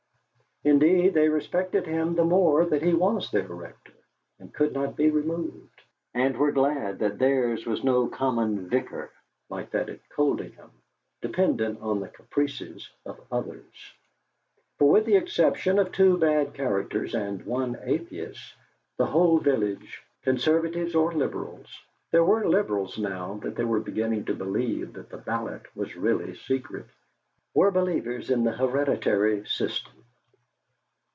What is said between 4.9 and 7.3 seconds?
be removed, and were glad that